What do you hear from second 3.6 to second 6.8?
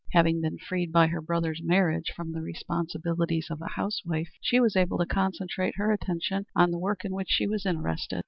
a housewife, she was able to concentrate her attention on the